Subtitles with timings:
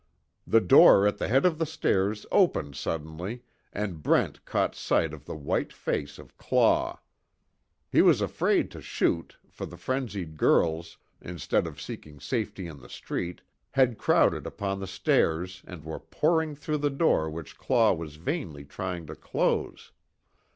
[0.47, 5.25] The door at the head of the stairs opened suddenly and Brent caught sight of
[5.25, 6.99] the white face of Claw.
[7.87, 12.89] He was afraid to shoot, for the frenzied girls, instead of seeking safety in the
[12.89, 18.15] street, had crowded upon the stairs and were pouring through the door which Claw was
[18.15, 19.91] vainly trying to close.